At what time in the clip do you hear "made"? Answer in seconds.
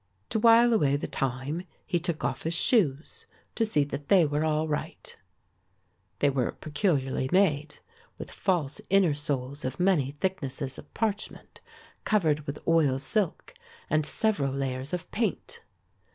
7.31-7.77